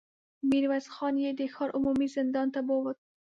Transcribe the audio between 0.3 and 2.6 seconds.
ميرويس خان يې د ښار عمومي زندان ته